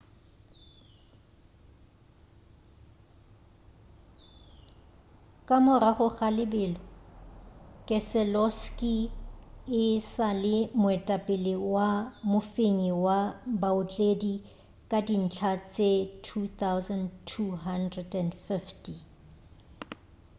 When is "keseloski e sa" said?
7.87-10.29